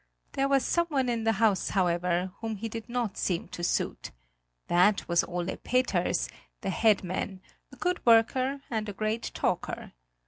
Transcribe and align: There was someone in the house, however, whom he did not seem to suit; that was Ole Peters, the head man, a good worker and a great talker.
There 0.31 0.47
was 0.49 0.65
someone 0.65 1.09
in 1.09 1.25
the 1.25 1.33
house, 1.33 1.69
however, 1.69 2.31
whom 2.39 2.55
he 2.55 2.67
did 2.67 2.89
not 2.89 3.17
seem 3.19 3.49
to 3.49 3.63
suit; 3.63 4.09
that 4.65 5.07
was 5.07 5.23
Ole 5.25 5.55
Peters, 5.57 6.27
the 6.61 6.71
head 6.71 7.03
man, 7.03 7.39
a 7.71 7.75
good 7.75 8.03
worker 8.03 8.63
and 8.71 8.89
a 8.89 8.93
great 8.93 9.29
talker. 9.35 9.93